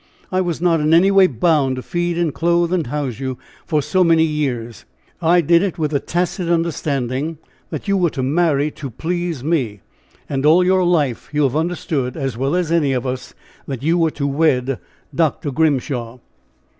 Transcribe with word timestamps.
I 0.31 0.41
was 0.41 0.59
not 0.59 0.79
in 0.79 0.95
any 0.95 1.11
way 1.11 1.27
bound 1.27 1.75
to 1.75 1.83
feed 1.83 2.17
and 2.17 2.33
clothe 2.33 2.73
and 2.73 2.87
house 2.87 3.19
you 3.19 3.37
for 3.67 3.83
so 3.83 4.03
many 4.03 4.23
years. 4.23 4.83
I 5.21 5.41
did 5.41 5.61
it 5.61 5.77
with 5.77 5.91
the 5.91 5.99
tacit 5.99 6.49
understanding 6.49 7.37
that 7.69 7.87
you 7.87 7.95
were 7.97 8.09
to 8.09 8.23
marry 8.23 8.71
to 8.71 8.89
please 8.89 9.43
me, 9.43 9.81
and 10.27 10.43
all 10.43 10.63
your 10.63 10.83
life 10.83 11.29
you 11.31 11.43
have 11.43 11.55
understood, 11.55 12.17
as 12.17 12.35
well 12.35 12.55
as 12.55 12.71
any 12.71 12.93
of 12.93 13.05
us, 13.05 13.35
that 13.67 13.83
you 13.83 13.95
were 13.95 14.09
to 14.09 14.25
wed 14.25 14.79
Dr. 15.13 15.51
Grimshaw." 15.51 16.17